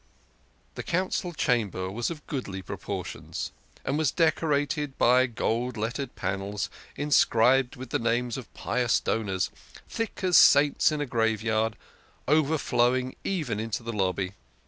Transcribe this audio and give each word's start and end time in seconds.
The 0.73 0.81
Council 0.81 1.31
Cham 1.31 1.69
ber 1.69 1.91
was 1.91 2.09
of 2.09 2.25
goodly 2.25 2.63
proportions, 2.63 3.51
and 3.85 3.99
was 3.99 4.09
decorated 4.09 4.97
by 4.97 5.27
gold 5.27 5.77
let 5.77 5.93
tered 5.97 6.09
panels, 6.15 6.71
inscribed 6.95 7.75
with 7.75 7.91
the 7.91 7.99
names 7.99 8.35
of 8.35 8.51
pious 8.55 8.99
donors, 8.99 9.51
thick 9.87 10.21
as 10.23 10.39
saints 10.39 10.91
in 10.91 11.01
a 11.01 11.05
graveyard, 11.05 11.75
overflowing 12.27 13.15
even 13.23 13.59
into 13.59 13.83
the 13.83 13.93
lobby. 13.93 14.31